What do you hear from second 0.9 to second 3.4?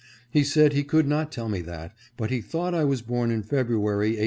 not tell me that, but he thought I was born